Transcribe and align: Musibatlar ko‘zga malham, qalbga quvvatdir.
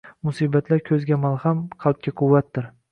Musibatlar 0.27 0.81
ko‘zga 0.89 1.21
malham, 1.27 1.63
qalbga 1.87 2.19
quvvatdir. 2.25 2.73